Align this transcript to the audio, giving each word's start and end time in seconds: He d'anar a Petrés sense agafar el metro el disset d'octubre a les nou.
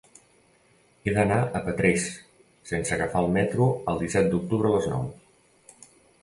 He 1.01 1.11
d'anar 1.17 1.35
a 1.59 1.61
Petrés 1.67 2.05
sense 2.71 2.95
agafar 2.97 3.21
el 3.27 3.29
metro 3.37 3.69
el 3.93 4.01
disset 4.05 4.31
d'octubre 4.33 4.73
a 4.73 4.79
les 4.79 4.89
nou. 4.95 5.07